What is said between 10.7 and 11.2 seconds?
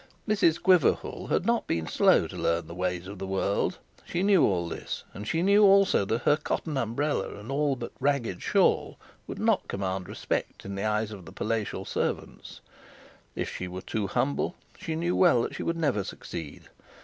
the eyes